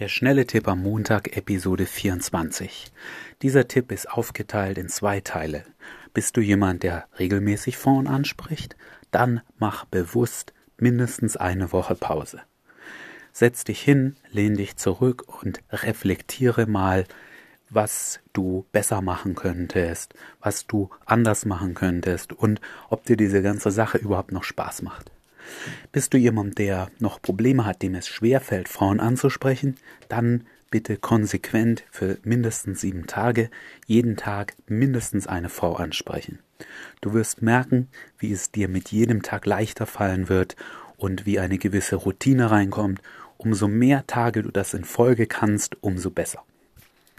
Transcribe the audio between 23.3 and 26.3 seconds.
ganze Sache überhaupt noch Spaß macht. Bist du